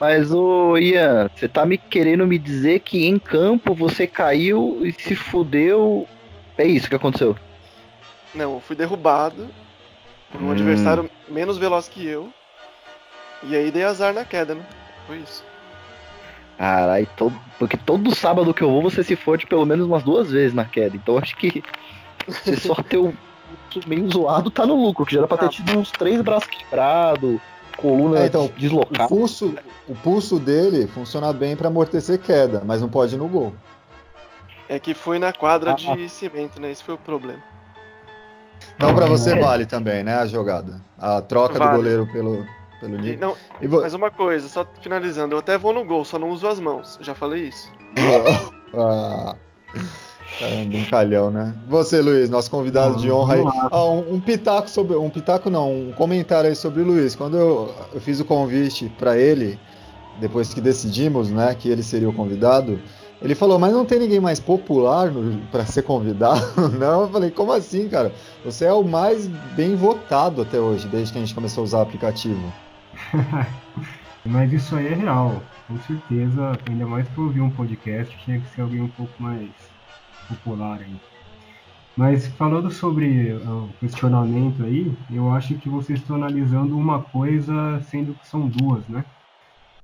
[0.00, 4.92] Mas, ô Ian, você tá me querendo me dizer que em campo você caiu e
[4.92, 6.08] se fudeu.
[6.58, 7.36] É isso que aconteceu.
[8.34, 9.48] Não, eu fui derrubado
[10.34, 10.52] por um Hum.
[10.52, 12.28] adversário menos veloz que eu.
[13.42, 14.64] E aí dei azar na queda, né?
[15.06, 15.44] Foi isso.
[16.58, 17.38] Caralho, todo...
[17.58, 20.64] porque todo sábado que eu vou você se fode pelo menos umas duas vezes na
[20.64, 20.96] queda.
[20.96, 21.62] Então acho que
[22.26, 23.12] você só ter o
[23.72, 25.48] pulso meio zoado tá no lucro, que já era pra ter Ah.
[25.48, 27.40] tido uns três braços quebrados,
[27.76, 29.08] coluna É, então, O deslocada.
[29.08, 29.54] pulso,
[29.88, 33.52] o pulso dele funciona bem pra amortecer queda, mas não pode ir no gol.
[34.68, 35.74] É que foi na quadra Ah.
[35.74, 36.70] de cimento, né?
[36.70, 37.42] Esse foi o problema.
[38.76, 39.40] Então pra você É.
[39.40, 40.80] vale também, né, a jogada.
[40.98, 41.70] A troca Vale.
[41.70, 42.44] do goleiro pelo,
[42.80, 43.16] pelo Nick.
[43.20, 46.30] não, E vo- mas uma coisa, só finalizando, eu até vou no gol, só não
[46.30, 46.98] uso as mãos.
[47.00, 47.70] Já falei isso.
[48.76, 49.36] Ah,
[50.40, 51.54] é um brincalhão, né?
[51.68, 53.44] Você, Luiz, nosso convidado de honra aí.
[53.70, 54.96] Ah, um, um pitaco sobre.
[54.96, 57.14] Um pitaco não, um comentário aí sobre o Luiz.
[57.14, 59.60] Quando eu, eu fiz o convite pra ele,
[60.18, 62.80] depois que decidimos, né, que ele seria o convidado,
[63.24, 65.10] Ele falou, mas não tem ninguém mais popular
[65.50, 66.42] pra ser convidado?
[66.78, 68.12] Não, eu falei, como assim, cara?
[68.44, 71.78] Você é o mais bem votado até hoje, desde que a gente começou a usar
[71.78, 72.52] o aplicativo.
[74.26, 76.58] Mas isso aí é real, com certeza.
[76.68, 79.48] Ainda mais para ouvir um podcast, tinha que ser alguém um pouco mais
[80.28, 80.96] popular aí.
[81.96, 88.12] Mas falando sobre o questionamento aí, eu acho que vocês estão analisando uma coisa, sendo
[88.12, 89.02] que são duas, né?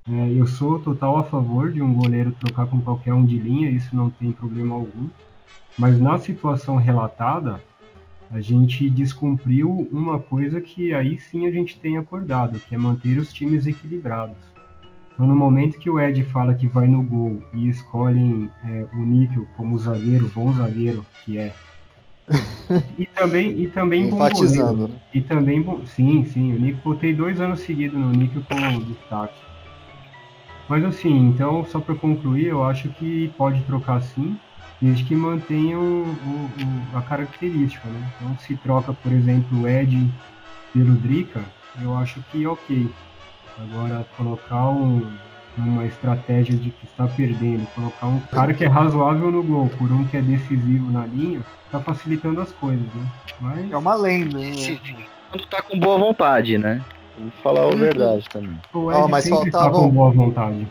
[0.09, 3.69] É, eu sou total a favor de um goleiro trocar com qualquer um de linha,
[3.69, 5.07] isso não tem problema algum.
[5.77, 7.61] Mas na situação relatada,
[8.31, 13.17] a gente descumpriu uma coisa que aí sim a gente tem acordado, que é manter
[13.17, 14.37] os times equilibrados.
[15.13, 19.05] Então, no momento que o Ed fala que vai no gol e escolhem é, o
[19.05, 21.53] Níquel como zagueiro, bom zagueiro que é,
[22.97, 24.93] e também, e também bom Enfatizando, goleiro.
[24.93, 24.99] né?
[25.13, 29.50] E também, bom, sim, sim, o Níquel, botei dois anos seguidos no Níquel com destaque.
[30.71, 34.37] Mas assim, então, só para concluir, eu acho que pode trocar sim,
[34.81, 38.01] desde que mantenha o, o- o- a característica, né?
[38.15, 40.09] Então, se troca, por exemplo, o Ed
[40.73, 41.43] pelo Drica,
[41.83, 42.89] eu acho que ok.
[43.57, 45.11] Agora, colocar um,
[45.57, 49.91] uma estratégia de que está perdendo, colocar um cara que é razoável no gol por
[49.91, 53.05] um que é decisivo na linha, tá facilitando as coisas, né?
[53.41, 54.77] Mas, É uma lenda, né?
[55.29, 56.85] Quando tá com boa vontade, né?
[57.17, 58.59] Vou falar a verdade também.
[58.73, 60.67] Ó, Ed mas sempre faltava tá com boa vontade.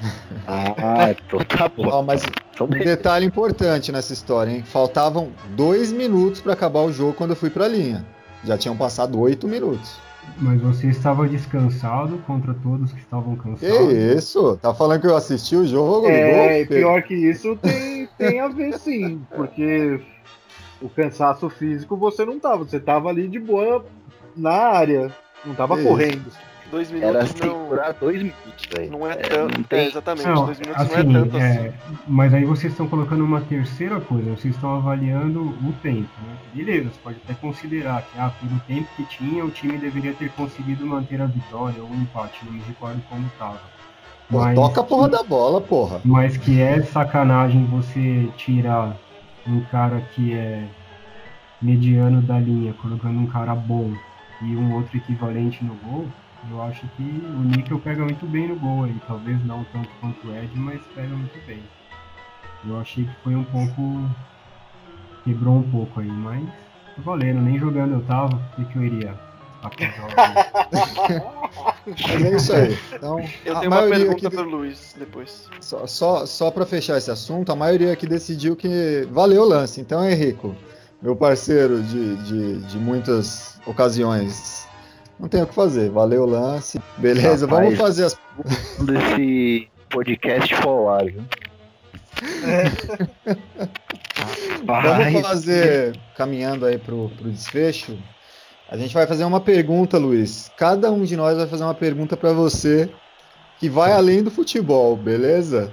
[0.46, 1.88] Ah, então tá bom.
[1.88, 4.62] Ó, mas Então, um detalhe importante nessa história, hein?
[4.62, 8.04] Faltavam dois minutos para acabar o jogo quando eu fui pra linha.
[8.44, 9.96] Já tinham passado oito minutos.
[10.38, 13.92] Mas você estava descansado contra todos que estavam Que cansados.
[13.92, 14.58] isso?
[14.60, 16.06] Tá falando que eu assisti o jogo?
[16.08, 20.00] É, e pior que isso tem, tem a ver sim, porque
[20.82, 23.84] o cansaço físico você não tava, você tava ali de boa
[24.36, 25.10] na área,
[25.46, 25.88] não tava Isso.
[25.88, 26.24] correndo.
[26.70, 28.90] Dois Era minutos não, segurar dois minutos, velho.
[28.90, 29.58] não é É, tanto.
[29.58, 31.46] não tem- É, exatamente, Não, dois minutos assim, não é tanto assim.
[31.46, 31.72] é,
[32.08, 36.08] mas aí vocês estão colocando uma terceira coisa, vocês estão avaliando o tempo.
[36.26, 36.36] Né?
[36.54, 40.30] Beleza, você pode até considerar que ah, pelo tempo que tinha, o time deveria ter
[40.32, 43.60] conseguido manter a vitória ou um empate, não me recordo como estava.
[44.28, 46.00] Pô, toca a porra da bola, porra.
[46.04, 48.96] Mas que é sacanagem você tirar
[49.46, 50.64] um cara que é
[51.62, 53.92] mediano da linha, colocando um cara bom
[54.42, 56.06] e um outro equivalente no gol,
[56.50, 58.94] eu acho que o Níquel pega muito bem no gol aí.
[59.06, 61.62] Talvez não tanto quanto o Ed, mas pega muito bem.
[62.66, 64.08] Eu achei que foi um pouco.
[65.24, 68.84] quebrou um pouco aí, mas tá valendo, nem jogando eu tava, o que, que eu
[68.84, 69.14] iria
[69.62, 70.54] apontar?
[71.86, 72.78] Mas é isso aí.
[72.94, 75.48] Então, Eu a tenho uma maioria pergunta aqui- pro Luiz depois.
[75.60, 79.80] Só, só, só para fechar esse assunto, a maioria aqui decidiu que valeu o lance.
[79.82, 80.54] Então, Henrico,
[81.04, 84.66] meu parceiro de, de, de muitas ocasiões,
[85.20, 85.90] não tem o que fazer.
[85.90, 86.80] Valeu o lance.
[86.96, 87.64] Beleza, Rapaz.
[87.64, 88.18] vamos fazer as.
[88.80, 91.22] desse podcast for ao ar, viu?
[94.64, 95.04] Vai.
[95.12, 97.98] Vamos fazer, caminhando aí pro, pro desfecho.
[98.70, 100.50] A gente vai fazer uma pergunta, Luiz.
[100.56, 102.88] Cada um de nós vai fazer uma pergunta para você
[103.58, 105.70] que vai além do futebol, beleza?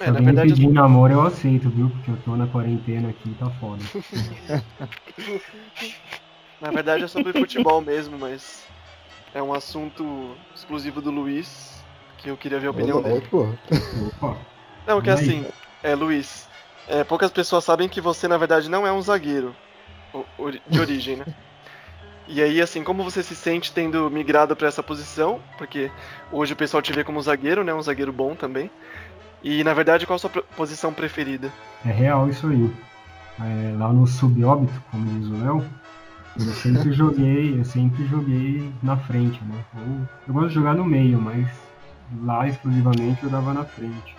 [0.00, 1.90] É, Se na verdade, pedir namoro eu aceito, viu?
[1.90, 3.84] Porque eu tô na quarentena aqui, tá foda.
[6.60, 8.64] na verdade é sobre futebol mesmo, mas
[9.34, 11.82] é um assunto exclusivo do Luiz
[12.18, 13.26] que eu queria ver a opinião dele.
[13.32, 14.36] Opa,
[14.86, 15.44] Não, que assim,
[15.82, 16.48] é, Luiz,
[16.88, 19.54] é, poucas pessoas sabem que você na verdade não é um zagueiro
[20.68, 21.26] de origem, né?
[22.28, 25.40] E aí, assim, como você se sente tendo migrado pra essa posição?
[25.58, 25.90] Porque
[26.30, 27.74] hoje o pessoal te vê como zagueiro, né?
[27.74, 28.70] Um zagueiro bom também.
[29.42, 31.50] E na verdade, qual a sua posição preferida?
[31.84, 32.70] é real isso aí.
[33.40, 35.64] É, lá no subóbito, como diz o Léo,
[36.38, 39.64] eu sempre joguei, eu sempre joguei na frente, né?
[39.74, 41.48] Ou, eu gosto de jogar no meio, mas
[42.22, 44.14] lá exclusivamente eu dava na frente.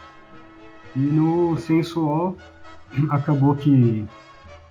[0.96, 2.36] E no sensual
[3.12, 4.08] acabou que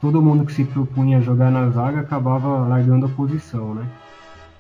[0.01, 3.87] todo mundo que se propunha a jogar na zaga acabava largando a posição, né?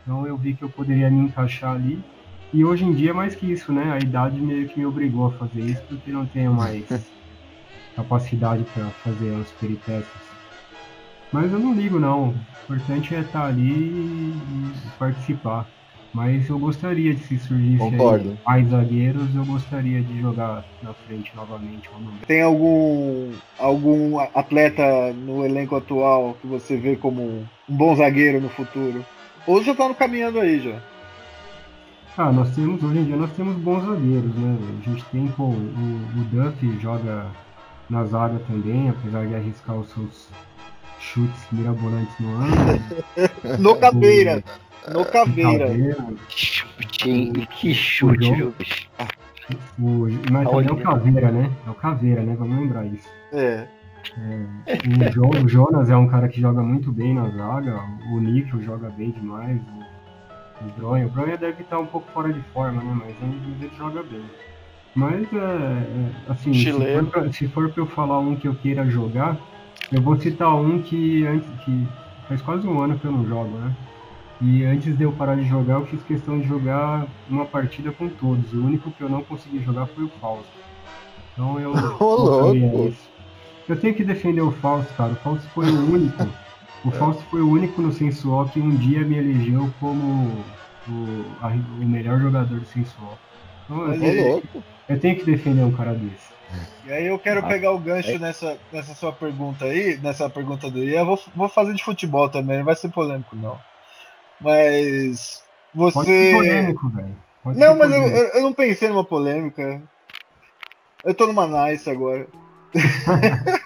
[0.02, 2.02] Então eu vi que eu poderia me encaixar ali.
[2.52, 3.92] E hoje em dia, mais que isso, né?
[3.92, 6.84] A idade meio que me obrigou a fazer isso, porque não tenho mais
[7.94, 10.30] capacidade para fazer as peripécias.
[11.32, 12.30] Mas eu não ligo, não.
[12.68, 15.68] O importante é estar ali e participar.
[16.12, 18.36] Mas eu gostaria de se surgisse Concordo.
[18.44, 21.86] mais zagueiros, eu gostaria de jogar na frente novamente.
[22.26, 27.22] Tem algum algum atleta no elenco atual que você vê como
[27.68, 29.04] um bom zagueiro no futuro?
[29.46, 30.80] Ou já tá no caminhando aí já?
[32.22, 34.58] Ah, nós temos, hoje em dia nós temos bons zagueiros, né?
[34.78, 37.24] A gente tem, pô, o, o Duff joga
[37.88, 40.28] na zaga também, apesar de arriscar os seus
[40.98, 42.46] chutes mirabolantes no ano.
[43.58, 44.44] No caveira,
[44.92, 45.66] no caveira.
[45.68, 46.06] Caveira.
[47.56, 48.18] Que chute?
[48.18, 48.54] Que viu?
[49.78, 50.76] O, mas também é o.
[50.76, 51.50] Caveira, né?
[51.66, 52.36] É o Caveira, né?
[52.38, 53.08] Vamos lembrar isso.
[53.32, 53.66] É.
[54.18, 57.80] O, Jo- o Jonas é um cara que joga muito bem na zaga.
[58.12, 59.58] O Níquel joga bem demais.
[59.58, 59.89] O,
[60.64, 61.06] o Bronha.
[61.06, 63.00] O Bronha deve estar um pouco fora de forma, né?
[63.04, 64.22] Mas ele, ele joga bem.
[64.94, 67.06] Mas, é, é, assim, se for, Chileno.
[67.08, 69.36] pra, se for pra eu falar um que eu queira jogar,
[69.92, 71.86] eu vou citar um que, antes, que
[72.28, 73.72] faz quase um ano que eu não jogo, né?
[74.42, 78.08] E antes de eu parar de jogar, eu fiz questão de jogar uma partida com
[78.08, 78.52] todos.
[78.54, 80.50] O único que eu não consegui jogar foi o Fausto.
[81.32, 81.72] Então eu.
[82.00, 82.54] Ô, louco.
[82.54, 83.08] nisso.
[83.68, 85.12] Eu tenho que defender o Fausto, cara.
[85.12, 86.26] O Fausto foi o único.
[86.84, 90.44] O Fausto foi o único no Sensual que um dia me elegeu como
[90.88, 93.18] o, a- o melhor jogador do Sensual.
[93.64, 94.64] Então, eu, louco.
[94.88, 96.30] eu tenho que defender um cara desse.
[96.86, 100.70] E aí eu quero Ah, pegar o gancho nessa, nessa sua pergunta aí, nessa pergunta
[100.70, 101.00] do Ian.
[101.00, 103.58] Eu vou, vou fazer de futebol também, não vai ser polêmico, não.
[104.40, 105.42] Mas.
[105.74, 106.30] Pode ser Você.
[106.32, 107.16] polêmico, velho.
[107.44, 109.82] Pode Não, mas eu, eu, eu não pensei numa polêmica.
[111.04, 112.26] Eu tô numa nice agora.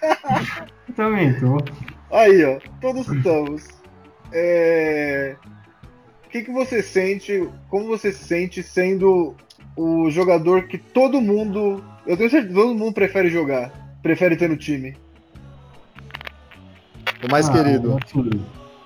[0.89, 1.57] Eu também tô.
[2.15, 3.67] Aí, ó, todos estamos.
[4.33, 5.35] É...
[6.27, 7.49] O que, que você sente?
[7.69, 9.35] Como você se sente sendo
[9.77, 11.83] o jogador que todo mundo.
[12.07, 13.73] Eu tenho certeza que todo mundo prefere jogar.
[14.01, 14.97] Prefere ter no time.
[17.27, 17.97] O mais Ah, querido.
[18.05, 18.31] assim,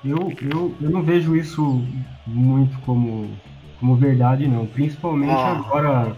[0.04, 1.82] eu, eu, eu não vejo isso
[2.26, 3.30] muito como,
[3.78, 4.64] como verdade, não.
[4.66, 5.58] Principalmente Ah.
[5.58, 6.16] agora.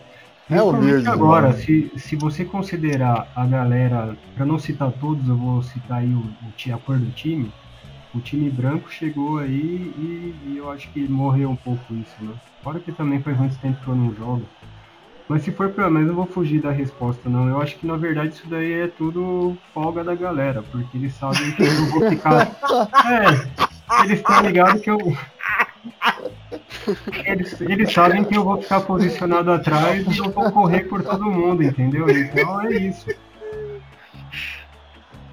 [0.51, 1.53] É humilde, agora, né?
[1.53, 6.19] se, se você considerar a galera, para não citar todos, eu vou citar aí o,
[6.19, 7.53] o a cor do time.
[8.13, 9.55] O time branco chegou aí
[9.97, 12.33] e, e eu acho que morreu um pouco isso, né?
[12.63, 14.43] Fora que também faz muito tempo que eu não jogo.
[15.29, 17.49] Mas se for pra mais, eu não vou fugir da resposta, não.
[17.49, 21.53] Eu acho que na verdade isso daí é tudo folga da galera, porque eles sabem
[21.53, 22.51] que eu vou ficar.
[23.07, 24.99] É, eles estão ligados que eu.
[27.25, 31.31] Eles, eles sabem que eu vou ficar posicionado atrás e eu vou correr por todo
[31.31, 32.09] mundo, entendeu?
[32.09, 33.07] Então é isso.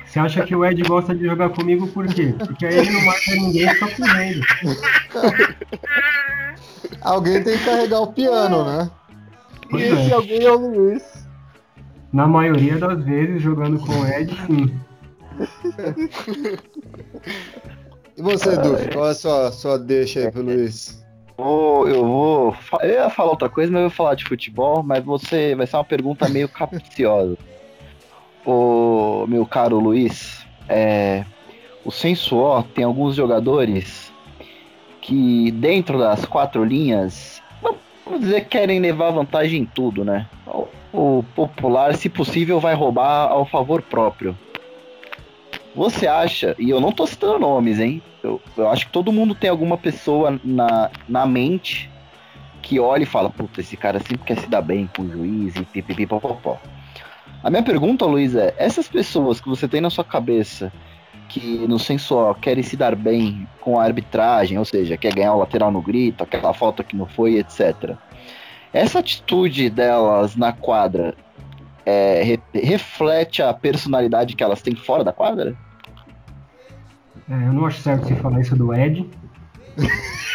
[0.06, 2.34] Você acha que o Ed gosta de jogar comigo por quê?
[2.38, 4.46] Porque aí ele não mata ninguém fica correndo.
[7.02, 8.90] Alguém tem que carregar o piano, né?
[9.66, 10.14] E Pois esse é.
[10.14, 11.28] alguém é o Luiz.
[12.12, 14.80] Na maioria das vezes, jogando com o Ed, sim.
[18.18, 21.06] E você, Duf, qual é a sua, sua deixa aí pro Luiz?
[21.38, 22.56] Vou- eu vou.
[22.82, 25.78] Eu ia falar outra coisa, mas eu vou falar de futebol, mas você vai ser
[25.78, 27.38] uma pergunta meio capciosa.
[28.46, 31.24] O meu caro Luiz, é,
[31.86, 34.12] o Sensuó tem alguns jogadores
[35.02, 37.42] que dentro das quatro linhas,
[38.06, 40.28] vamos dizer, querem levar vantagem em tudo, né?
[40.94, 44.36] O popular, se possível, vai roubar ao favor próprio.
[45.78, 48.02] Você acha, e eu não tô citando nomes, hein?
[48.24, 51.88] Eu, eu acho que todo mundo tem alguma pessoa na, na mente
[52.64, 55.56] que olha e fala, puta, esse cara sempre quer se dar bem com o juiz
[55.56, 56.58] e pipipipopopó.
[57.44, 60.74] A minha pergunta, Luiz, é, essas pessoas que você tem na sua cabeça
[61.30, 65.40] que no sensual querem se dar bem com a arbitragem, ou seja, quer ganhar o
[65.40, 67.96] lateral no grito, aquela falta que não foi, etc.
[68.74, 71.14] Essa atitude delas na quadra
[71.86, 75.56] é, re- reflete a personalidade que elas têm fora da quadra?
[77.30, 79.06] É, eu não acho certo você falar isso do Ed.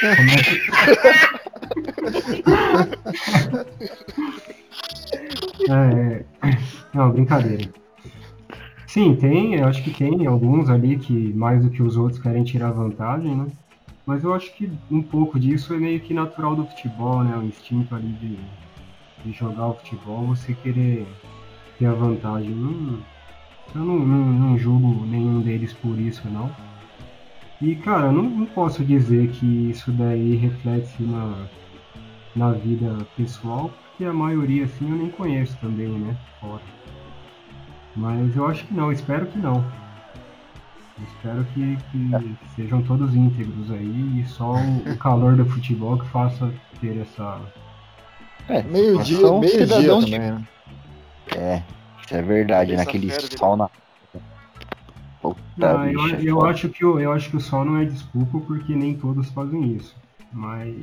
[0.02, 0.12] É
[5.68, 6.24] É,
[6.92, 7.70] não, brincadeira.
[8.87, 12.44] Sim, tem, eu acho que tem alguns ali que mais do que os outros querem
[12.44, 13.46] tirar vantagem, né?
[14.05, 17.37] Mas eu acho que um pouco disso é meio que natural do futebol, né?
[17.37, 18.38] O instinto ali de,
[19.24, 21.07] de jogar o futebol, você querer
[21.78, 22.50] ter a vantagem.
[22.50, 22.98] Não,
[23.74, 26.50] eu não, não, não julgo nenhum deles por isso, não.
[27.62, 31.46] E, cara, eu não, não posso dizer que isso daí reflete na,
[32.35, 36.16] na vida pessoal, porque a maioria, assim, eu nem conheço também, né?
[36.40, 36.61] Fora.
[37.94, 39.64] Mas eu acho que não, espero que não.
[41.07, 46.07] Espero que, que sejam todos íntegros aí e só o, o calor do futebol que
[46.09, 47.40] faça ter essa.
[48.48, 50.42] É, Meio-dia, meio-dia também, de- né?
[51.37, 51.62] É,
[52.05, 53.68] isso é verdade, Essa naquele fera, sol na.
[55.22, 57.78] Puta Não, eu, bicha, é eu acho que o, eu acho que o sol não
[57.78, 59.94] é desculpa porque nem todos fazem isso.
[60.32, 60.76] Mas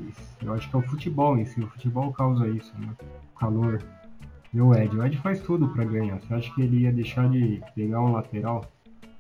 [0.44, 1.60] eu acho que é o futebol em si.
[1.60, 2.90] O futebol causa isso, né?
[3.36, 3.82] O calor.
[4.54, 4.96] E o Ed.
[4.98, 6.20] O Ed faz tudo pra ganhar.
[6.22, 8.66] Você acha que ele ia deixar de pegar um lateral?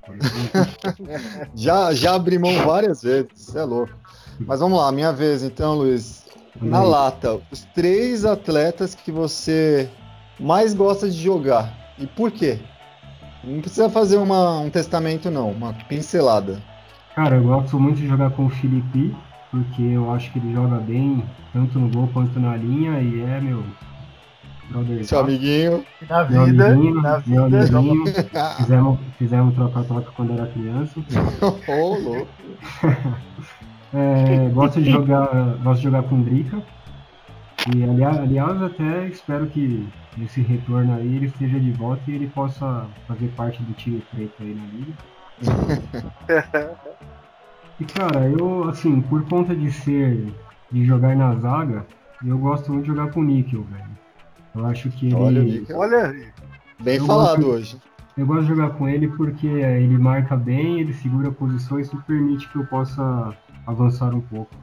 [1.53, 3.93] Já, já abri mão várias vezes, você é louco.
[4.39, 6.25] Mas vamos lá, minha vez então, Luiz.
[6.60, 6.89] Na Hum.
[6.89, 9.89] lata, os três atletas que você
[10.39, 11.73] mais gosta de jogar.
[11.97, 12.60] E por quê?
[13.43, 16.62] Não precisa fazer uma- um testamento, não, uma pincelada.
[17.15, 19.15] Cara, eu gosto muito de jogar com o Felipe,
[19.52, 21.23] porque eu acho que ele joga bem,
[21.54, 23.63] tanto no gol quanto na linha, e é, meu,
[24.69, 25.04] brother.
[25.06, 25.84] Seu amiguinho.
[26.10, 27.78] Na Meu vida, amiguinho, na meu vida.
[27.78, 28.04] amiguinho.
[28.58, 30.99] Fizemos, fizemos troca-troca quando era criança.
[31.67, 32.28] Ô, louco.
[33.91, 35.28] É, gosto de jogar,
[35.63, 36.62] gosto de jogar com Drica.
[37.67, 42.28] E aliás, aliás, até espero que nesse retorno aí ele esteja de volta e ele
[42.28, 44.93] possa fazer parte do time preto aí na liga.
[47.80, 50.28] E cara, eu assim, por conta de ser
[50.69, 51.86] de jogar na zaga,
[52.26, 53.86] eu gosto muito de jogar com o Níquel, velho.
[54.54, 55.15] Eu acho que ele.
[55.15, 55.41] Olha.
[55.78, 56.13] Olha.
[56.82, 57.78] Bem Eu falado gosto- hoje.
[58.17, 61.95] Eu gosto de jogar com ele porque é, ele marca bem, ele segura posições e
[62.02, 63.34] permite que eu possa
[63.65, 64.54] avançar um pouco.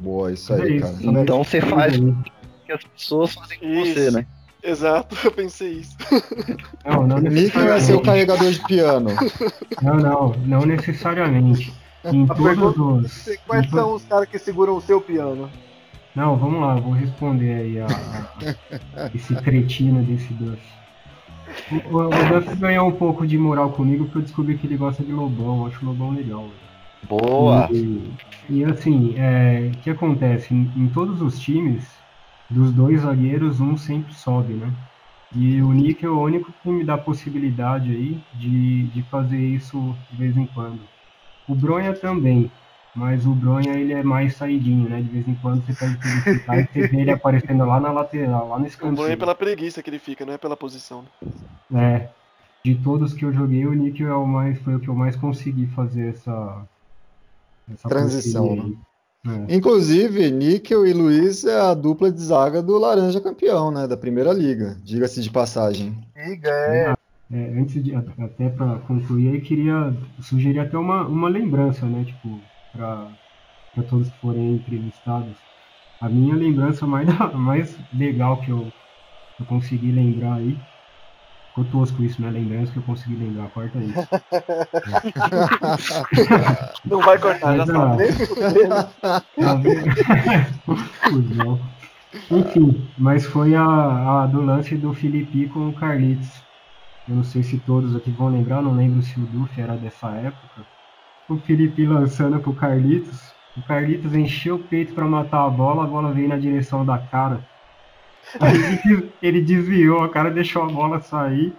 [0.00, 0.86] Boa, isso É aí, isso.
[1.04, 1.20] cara.
[1.22, 2.16] Então você faz o
[2.66, 3.94] que as pessoas fazem com Isso.
[3.94, 4.26] você, né?
[4.62, 5.96] Exato, eu pensei isso.
[6.84, 9.10] Não, não Nick vai ser o carregador de piano.
[9.82, 11.72] Não, não, não necessariamente.
[12.04, 13.36] Em A todos os.
[13.46, 15.50] Quais em to- são os caras que seguram o seu piano?
[16.14, 20.60] Não, vamos lá, vou responder aí a, a- a- esse cretino desse Duff.
[21.70, 24.76] O, o, o Duff ganhou um pouco de moral comigo porque eu descobri que ele
[24.76, 26.40] gosta de Lobão, eu acho o Lobão legal.
[26.42, 26.69] velho.
[27.08, 27.68] Boa!
[27.72, 28.12] E,
[28.48, 30.52] e, assim, é, o que acontece?
[30.54, 31.88] Em, todos os times,
[32.50, 34.72] dos dois zagueiros, um sempre sobe, né?
[35.34, 39.38] E o Nick é o único que me dá a possibilidade aí de, de fazer
[39.38, 40.80] isso de vez em quando.
[41.48, 42.50] O Bronha também,
[42.94, 45.00] mas o Bronha ele é mais saidinho, né?
[45.00, 48.48] De vez em quando você ele ficar e você vê ele aparecendo lá na lateral,
[48.48, 51.04] lá nesse O bom é pela preguiça que ele fica, não é pela posição.
[51.70, 51.94] né?
[51.94, 52.10] É,
[52.64, 55.14] de todos que eu joguei, o Nick é o mais, foi o que eu mais
[55.16, 56.68] consegui fazer essa,
[57.72, 58.78] essa Transição, aí.
[59.26, 59.54] É.
[59.54, 63.86] Inclusive, Níquel e Luiz é a dupla de zaga do Laranja campeão, né?
[63.86, 64.78] Da primeira liga.
[64.82, 65.96] Diga-se de passagem.
[66.16, 66.94] Liga, é.
[67.32, 72.04] É, antes de até para concluir, eu queria sugerir até uma, uma lembrança, né?
[72.04, 72.40] Tipo,
[72.72, 75.36] para todos que forem entrevistados.
[76.00, 78.72] A minha lembrança mais, mais legal que eu,
[79.36, 80.58] que eu consegui lembrar aí.
[81.60, 82.30] Ficou tosco isso, né?
[82.30, 84.08] Lembrança que eu consegui lembrar, corta isso.
[86.86, 87.66] Não vai cortar, já
[89.36, 89.84] Tá vendo?
[92.30, 96.42] Enfim, mas foi a, a do lance do Felipe com o Carlitos.
[97.08, 100.08] Eu não sei se todos aqui vão lembrar, não lembro se o Duff era dessa
[100.10, 100.64] época.
[101.28, 103.32] O Felipe lançando pro Carlitos.
[103.56, 106.98] O Carlitos encheu o peito pra matar a bola, a bola veio na direção da
[106.98, 107.44] cara.
[108.38, 111.52] Aí ele des- ele desviou, a cara deixou a bola sair.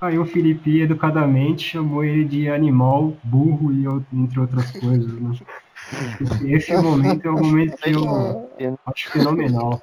[0.00, 3.84] Aí o Felipe educadamente chamou ele de animal, burro e
[4.16, 5.12] entre outras coisas.
[5.20, 5.32] Né?
[6.44, 9.80] Esse- momento é o momento que eu acho fenomenal.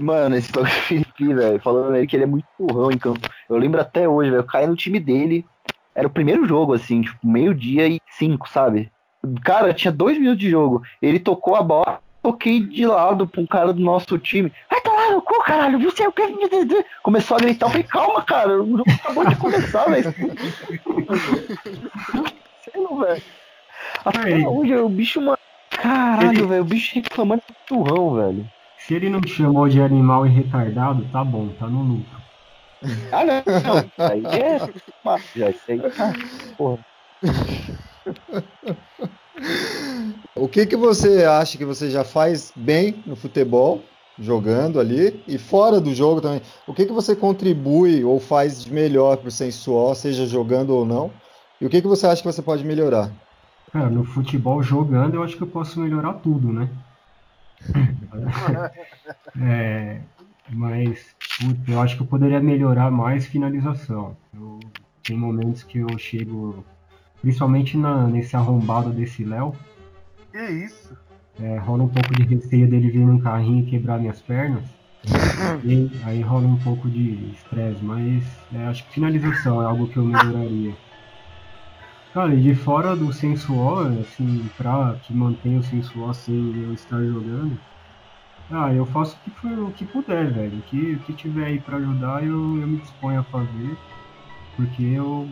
[0.00, 3.28] Mano, esse bagulho do Felipe, velho, falando nele que ele é muito burrão em campo.
[3.48, 5.44] Eu lembro até hoje, velho, eu caí no time dele.
[5.94, 8.90] Era o primeiro jogo, assim, tipo, meio-dia e cinco, sabe?
[9.44, 10.82] Cara, tinha dois minutos de jogo.
[11.02, 14.52] Ele tocou a bola, toquei de lado pra um cara do nosso time.
[14.70, 16.22] Vai tomar no cu, caralho, você é o que.
[17.02, 20.14] Começou a gritar, eu falei, calma, cara, o jogo acabou de começar, velho.
[22.62, 23.22] Sei não, velho.
[24.04, 24.46] Até Aí.
[24.46, 25.38] hoje o bicho, mano.
[25.70, 28.48] Caralho, velho, o bicho reclamando de turrão, velho.
[28.78, 32.20] Se ele não te chamou de animal e retardado, tá bom, tá no lucro.
[33.12, 33.78] Ah, não, não.
[33.78, 34.58] Isso aí é.
[35.04, 35.80] Mas, já, isso aí.
[35.98, 36.12] Ah,
[36.56, 36.78] porra.
[40.40, 43.82] O que, que você acha que você já faz bem no futebol,
[44.18, 46.40] jogando ali, e fora do jogo também?
[46.66, 51.10] O que, que você contribui ou faz de melhor pro Sensual, seja jogando ou não?
[51.60, 53.12] E o que, que você acha que você pode melhorar?
[53.70, 56.70] Cara, no futebol jogando eu acho que eu posso melhorar tudo, né?
[59.38, 60.00] É,
[60.48, 64.16] mas puta, eu acho que eu poderia melhorar mais finalização.
[64.34, 64.58] Eu,
[65.02, 66.64] tem momentos que eu chego,
[67.20, 69.54] principalmente na, nesse arrombado desse Léo,
[70.30, 70.96] Que isso?
[71.40, 74.64] é, rola um pouco de receio dele vir num carrinho e quebrar minhas pernas.
[75.64, 79.98] E aí rola um pouco de estresse, mas é, acho que finalização é algo que
[79.98, 80.74] eu melhoraria.
[82.12, 87.02] Cara, e de fora do sensual, assim, pra que mantenha o sensual sem eu estar
[87.04, 87.58] jogando,
[88.50, 90.58] ah, eu faço o que, for, o que puder, velho.
[90.58, 93.78] O que, o que tiver aí pra ajudar, eu, eu me disponho a fazer,
[94.56, 95.30] porque eu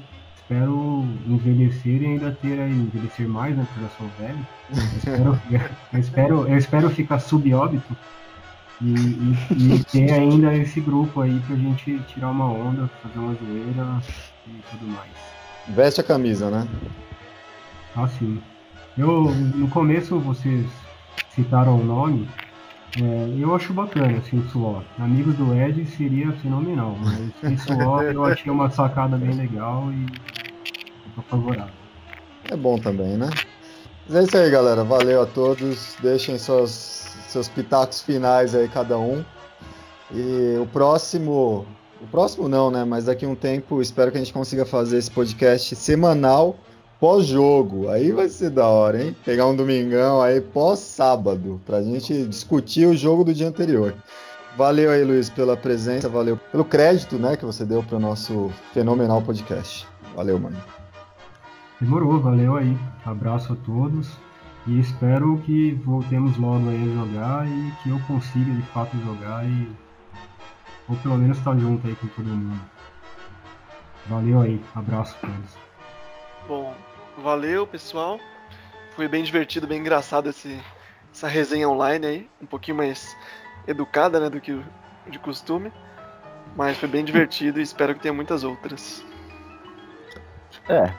[0.49, 4.47] espero envelhecer e ainda ter aí, envelhecer mais, né, porque eu já sou velho.
[4.71, 5.41] Eu espero,
[5.93, 7.95] eu espero, eu espero ficar subóbito
[8.81, 13.35] e, e, e ter ainda esse grupo aí pra gente tirar uma onda, fazer uma
[13.35, 14.03] zoeira
[14.47, 15.11] e tudo mais.
[15.69, 16.67] Veste a camisa, né?
[17.95, 18.41] Assim,
[18.97, 20.67] eu no começo vocês
[21.35, 22.27] citaram o nome,
[22.97, 24.83] é, eu acho bacana, assim, Suó.
[24.99, 30.38] Amigos do Ed seria fenomenal, mas Suó eu achei uma sacada bem legal e
[31.19, 31.75] tô favorável.
[32.51, 33.29] É bom também, né?
[34.09, 34.85] Mas é isso aí, galera.
[34.85, 35.97] Valeu a todos.
[36.01, 39.25] Deixem suas seus pitacos finais aí, cada um.
[40.12, 41.66] E o próximo.
[42.01, 42.85] O próximo não, né?
[42.85, 46.57] Mas daqui a um tempo espero que a gente consiga fazer esse podcast semanal
[47.01, 47.89] pós-jogo.
[47.89, 49.16] Aí vai ser da hora, hein?
[49.25, 53.95] Pegar um domingão aí pós-sábado, pra gente discutir o jogo do dia anterior.
[54.57, 59.23] Valeu aí, Luiz, pela presença, valeu pelo crédito, né, que você deu pro nosso fenomenal
[59.23, 59.87] podcast.
[60.16, 60.78] Valeu, mano.
[61.81, 62.76] Demorou, valeu aí.
[63.05, 64.16] Abraço a todos.
[64.66, 69.45] E espero que voltemos logo aí a jogar e que eu consiga de fato jogar
[69.45, 69.70] e.
[70.89, 72.61] Ou pelo menos estar junto aí com todo mundo.
[74.07, 75.57] Valeu aí, abraço a todos.
[76.49, 76.74] Bom,
[77.18, 78.18] valeu pessoal.
[78.97, 80.61] Foi bem divertido, bem engraçado esse,
[81.12, 82.31] essa resenha online aí.
[82.43, 83.16] Um pouquinho mais
[83.66, 84.61] educada né, do que
[85.07, 85.72] de costume.
[86.57, 89.05] Mas foi bem divertido e espero que tenha muitas outras.
[90.68, 90.93] É.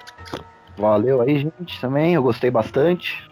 [0.79, 2.13] Valeu aí, gente, também.
[2.13, 3.29] Eu gostei bastante.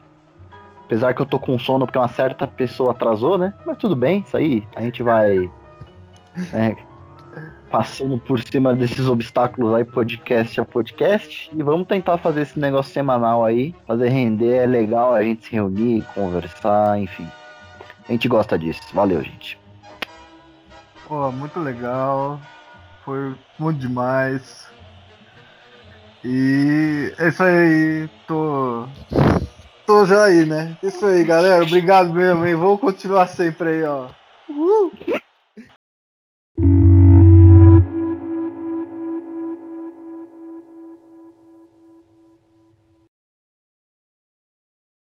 [0.86, 3.54] Apesar que eu tô com sono porque uma certa pessoa atrasou, né?
[3.66, 4.68] Mas tudo bem, isso aí.
[4.76, 5.50] A gente vai.
[6.54, 6.76] é,
[7.70, 11.50] passando por cima desses obstáculos aí, podcast a podcast.
[11.54, 13.74] E vamos tentar fazer esse negócio semanal aí.
[13.86, 14.64] Fazer render.
[14.64, 17.28] É legal a gente se reunir, conversar, enfim.
[18.08, 18.82] A gente gosta disso.
[18.94, 19.58] Valeu, gente.
[21.08, 22.40] Pô, muito legal.
[23.06, 24.68] Foi muito demais.
[26.30, 28.10] E é isso aí.
[28.28, 28.86] Tô.
[29.86, 30.78] Tô já aí, né?
[30.84, 31.64] Isso aí, galera.
[31.64, 32.54] Obrigado mesmo, hein?
[32.54, 34.10] Vou continuar sempre aí, ó.
[34.50, 34.92] Uhul.